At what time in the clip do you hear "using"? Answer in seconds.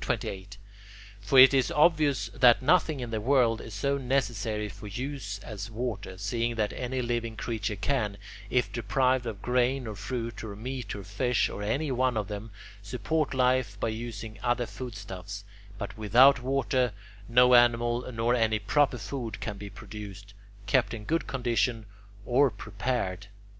13.90-14.40